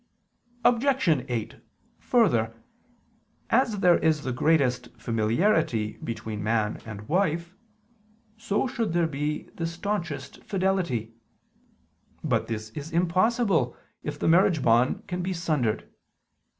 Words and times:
Obj. 0.65 1.07
8: 1.29 1.55
Further, 1.99 2.55
as 3.51 3.81
there 3.81 3.99
is 3.99 4.23
the 4.23 4.31
greatest 4.31 4.87
familiarity 4.99 5.99
between 6.03 6.41
man 6.41 6.81
and 6.87 7.07
wife, 7.07 7.53
so 8.35 8.65
should 8.65 8.93
there 8.93 9.05
be 9.05 9.51
the 9.57 9.67
staunchest 9.67 10.43
fidelity. 10.43 11.13
But 12.23 12.47
this 12.47 12.71
is 12.71 12.91
impossible 12.91 13.77
if 14.01 14.17
the 14.17 14.27
marriage 14.27 14.63
bond 14.63 15.05
can 15.05 15.21
be 15.21 15.33
sundered. 15.33 15.87